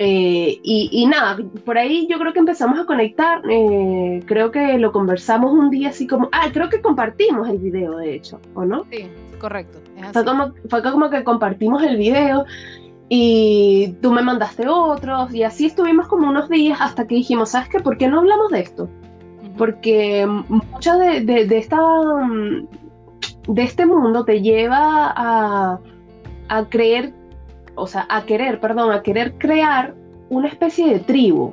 [0.00, 4.92] Eh, y, nada, por ahí yo creo que empezamos a conectar, eh, creo que lo
[4.92, 8.86] conversamos un día así como, ah, creo que compartimos el video de hecho, ¿o no?
[8.92, 9.08] Sí,
[9.40, 9.78] correcto.
[10.12, 12.44] Fue, como, fue como que compartimos el video
[13.08, 17.68] y tú me mandaste otros y así estuvimos como unos días hasta que dijimos, ¿sabes
[17.68, 17.80] qué?
[17.80, 18.88] ¿Por qué no hablamos de esto?
[19.56, 21.80] Porque mucha de, de, esta
[23.48, 25.80] de este mundo te lleva a,
[26.48, 27.12] a creer,
[27.78, 29.94] o sea, a querer, perdón, a querer crear
[30.30, 31.52] una especie de tribu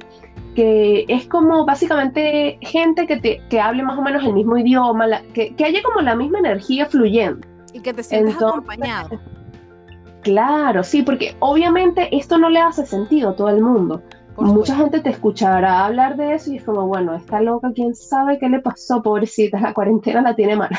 [0.55, 5.05] que es como básicamente gente que, te, que hable más o menos el mismo idioma,
[5.33, 7.45] que, que, haya como la misma energía fluyendo.
[7.73, 9.19] Y que te sientas acompañado.
[10.21, 14.01] Claro, sí, porque obviamente esto no le hace sentido a todo el mundo.
[14.37, 18.37] Mucha gente te escuchará hablar de eso y es como, bueno, está loca, quién sabe
[18.39, 20.69] qué le pasó, pobrecita, la cuarentena la tiene mal.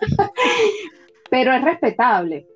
[1.30, 2.46] Pero es respetable.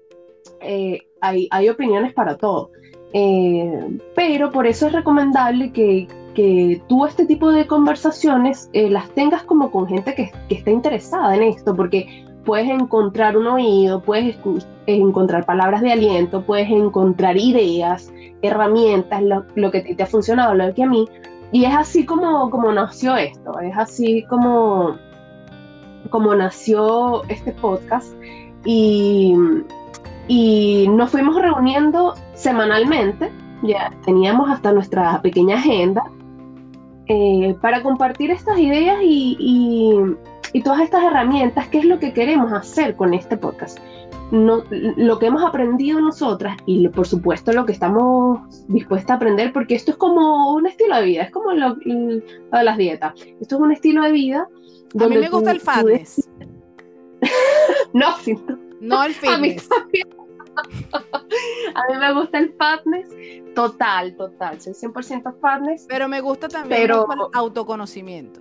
[0.61, 2.71] Eh, hay, opiniones para todo.
[3.13, 9.09] Eh, pero por eso es recomendable que, que tú este tipo de conversaciones eh, las
[9.11, 14.01] tengas como con gente que, que esté interesada en esto, porque puedes encontrar un oído,
[14.01, 14.39] puedes
[14.87, 19.23] encontrar palabras de aliento, puedes encontrar ideas, herramientas,
[19.55, 21.07] lo, que te ha funcionado, lo que a mí.
[21.53, 24.97] Y es así como, como nació esto, es así como,
[26.09, 28.15] como nació este podcast.
[28.65, 29.35] Y,
[30.29, 36.05] y nos fuimos reuniendo semanalmente, ya teníamos hasta nuestra pequeña agenda,
[37.07, 39.37] eh, para compartir estas ideas y,
[40.53, 43.79] y todas estas herramientas, ¿qué es lo que queremos hacer con este podcast?
[44.31, 49.53] No, lo que hemos aprendido nosotras y por supuesto lo que estamos dispuestas a aprender,
[49.53, 53.15] porque esto es como un estilo de vida, es como lo, de las dietas.
[53.41, 54.49] Esto es un estilo de vida.
[55.01, 56.29] a mí me gusta el fitness.
[57.95, 58.39] no, sí,
[58.81, 59.69] no el fitness.
[59.73, 60.01] A mí,
[62.01, 63.09] me gusta el fitness
[63.55, 64.61] total, total.
[64.61, 65.87] Soy 100% fitness.
[65.89, 66.93] Pero me gusta también el
[67.33, 68.41] autoconocimiento.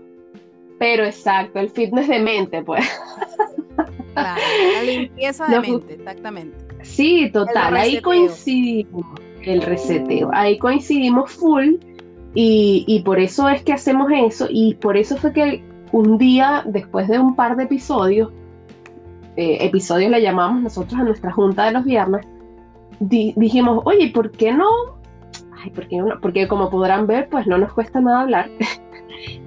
[0.80, 2.86] Pero exacto, el fitness de mente, pues.
[4.13, 4.41] Claro,
[4.73, 6.58] la limpieza de mente, exactamente.
[6.84, 9.06] Sí, total, ahí coincidimos,
[9.41, 11.75] el reseteo, ahí coincidimos full
[12.36, 16.63] y, y, por eso es que hacemos eso y por eso fue que un día,
[16.65, 18.32] después de un par de episodios,
[19.38, 22.28] eh, episodios le llamamos nosotros a nuestra junta de los viernes,
[23.00, 24.67] dijimos, oye, ¿por qué no?
[25.63, 25.71] Ay.
[26.21, 28.50] Porque como podrán ver, pues no nos cuesta nada hablar.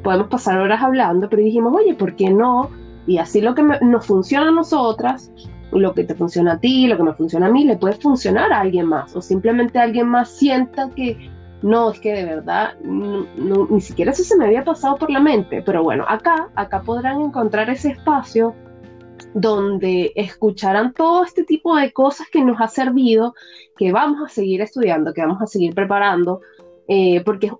[0.02, 2.70] podemos pasar horas hablando, pero dijimos, oye, ¿por qué no?
[3.06, 5.32] Y así lo que nos funciona a nosotras,
[5.72, 8.52] lo que te funciona a ti, lo que me funciona a mí, le puede funcionar
[8.52, 9.14] a alguien más.
[9.16, 11.30] O simplemente alguien más sienta que
[11.62, 15.62] no, es que de verdad ni siquiera eso se me había pasado por la mente.
[15.62, 18.54] Pero bueno, acá, acá podrán encontrar ese espacio
[19.34, 23.34] donde escucharán todo este tipo de cosas que nos ha servido,
[23.76, 26.40] que vamos a seguir estudiando, que vamos a seguir preparando,
[26.88, 27.52] eh, porque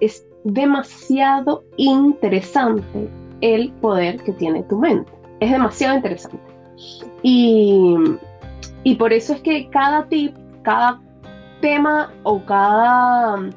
[0.00, 3.10] es, demasiado interesante
[3.40, 5.10] el poder que tiene tu mente.
[5.40, 6.38] Es demasiado interesante.
[7.22, 7.96] Y,
[8.84, 11.02] y por eso es que cada tip, cada
[11.60, 13.50] tema o cada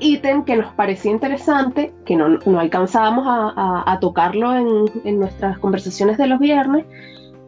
[0.00, 5.58] ítem que nos parecía interesante, que no, no alcanzábamos a, a, tocarlo en, en, nuestras
[5.58, 6.84] conversaciones de los viernes,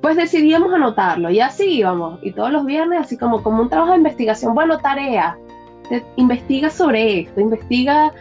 [0.00, 2.18] pues decidíamos anotarlo y así íbamos.
[2.22, 5.36] Y todos los viernes, así como, como un trabajo de investigación, bueno, tarea,
[6.16, 8.12] investiga sobre esto, investiga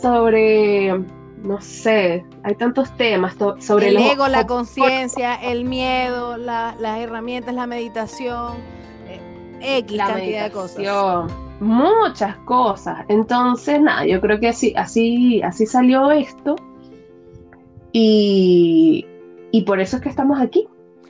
[0.00, 0.98] sobre,
[1.42, 7.66] no sé, hay tantos temas sobre el ego, la conciencia, el miedo, las herramientas, la
[7.66, 8.54] meditación,
[9.08, 11.34] eh, X cantidad de cosas.
[11.60, 13.04] Muchas cosas.
[13.08, 16.56] Entonces, nada, yo creo que así, así, así salió esto.
[17.92, 19.06] Y,
[19.52, 20.66] y por eso es que estamos aquí.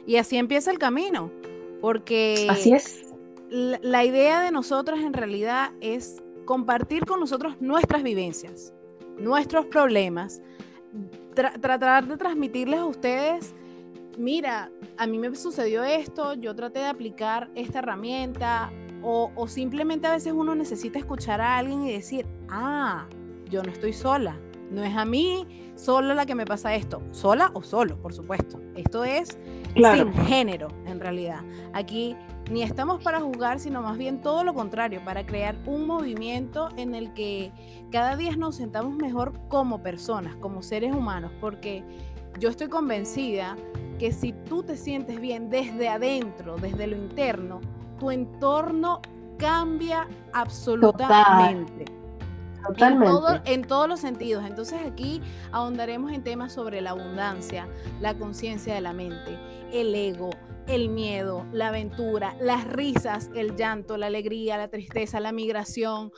[0.06, 1.30] Y así empieza el camino.
[1.80, 3.12] Porque así es.
[3.50, 8.74] la idea de nosotros en realidad es compartir con nosotros nuestras vivencias
[9.18, 10.40] nuestros problemas,
[11.60, 13.54] tratar de transmitirles a ustedes,
[14.18, 18.72] mira, a mí me sucedió esto, yo traté de aplicar esta herramienta,
[19.04, 23.06] o, o simplemente a veces uno necesita escuchar a alguien y decir, ah,
[23.50, 24.36] yo no estoy sola,
[24.70, 28.60] no es a mí sola la que me pasa esto, sola o solo, por supuesto.
[28.74, 29.38] Esto es
[29.74, 31.40] sin género, en realidad.
[31.72, 32.16] Aquí
[32.50, 36.94] ni estamos para juzgar, sino más bien todo lo contrario, para crear un movimiento en
[36.94, 37.52] el que
[37.90, 41.84] cada día nos sentamos mejor como personas, como seres humanos, porque
[42.38, 43.56] yo estoy convencida
[43.98, 47.60] que si tú te sientes bien desde adentro, desde lo interno,
[47.98, 49.00] tu entorno
[49.38, 51.84] cambia absolutamente.
[52.66, 53.52] Totalmente.
[53.52, 54.44] En, todos los sentidos.
[54.46, 55.20] Entonces aquí
[55.52, 57.68] ahondaremos en temas sobre la abundancia,
[58.00, 59.38] la conciencia de la mente,
[59.72, 60.30] el ego,
[60.66, 66.10] el miedo, la aventura, las risas, el llanto, la alegría, la tristeza, la migración,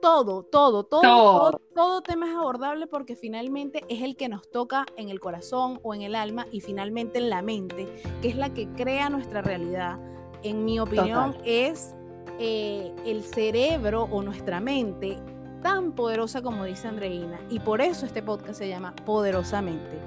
[0.00, 4.84] todo, todo, todo, todo, todo, tema es abordable porque finalmente es el que nos toca
[4.96, 7.86] en el corazón o en el alma y finalmente en la mente,
[8.20, 10.00] que es la que crea nuestra realidad.
[10.42, 11.94] En mi opinión es
[12.38, 15.18] eh, el cerebro o nuestra mente
[15.62, 19.98] tan poderosa como dice Andreina y por eso este podcast se llama Poderosamente.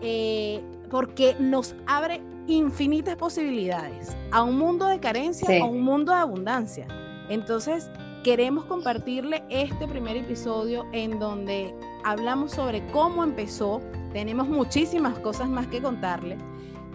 [0.00, 6.18] Eh, porque nos abre infinitas posibilidades a un mundo de carencia, a un mundo de
[6.18, 6.86] abundancia.
[7.28, 7.90] Entonces,
[8.22, 11.74] queremos compartirle este primer episodio en donde
[12.04, 13.80] hablamos sobre cómo empezó.
[14.12, 16.36] Tenemos muchísimas cosas más que contarle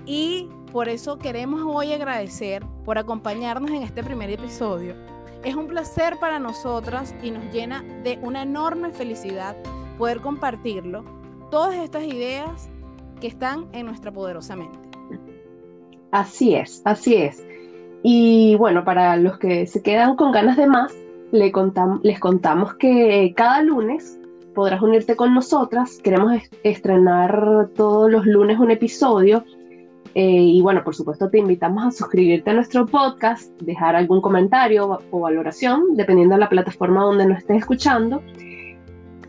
[0.06, 4.96] y por eso queremos hoy agradecer por acompañarnos en este primer episodio.
[5.44, 9.56] Es un placer para nosotras y nos llena de una enorme felicidad
[9.98, 11.04] poder compartirlo,
[11.50, 12.70] todas estas ideas
[13.20, 14.80] que están en nuestra poderosa mente.
[16.12, 17.46] Así es, así es.
[18.04, 20.94] Y bueno, para los que se quedan con ganas de más,
[21.32, 24.20] les contamos que cada lunes
[24.56, 26.00] podrás unirte con nosotras.
[26.04, 29.44] Queremos estrenar todos los lunes un episodio.
[30.16, 35.00] Eh, y bueno, por supuesto te invitamos a suscribirte a nuestro podcast, dejar algún comentario
[35.12, 38.22] o valoración, dependiendo de la plataforma donde nos estés escuchando.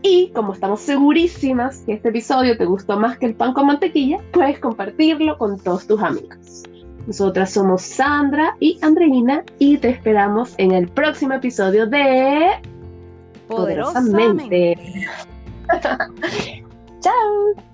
[0.01, 4.17] Y como estamos segurísimas que este episodio te gustó más que el pan con mantequilla,
[4.33, 6.63] puedes compartirlo con todos tus amigos.
[7.05, 12.47] Nosotras somos Sandra y Andreina y te esperamos en el próximo episodio de
[13.47, 14.77] Poderosamente.
[17.01, 17.70] Chao.